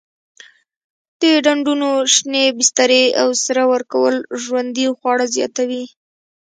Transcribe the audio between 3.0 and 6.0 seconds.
او سره ورکول ژوندي خواړه زیاتوي.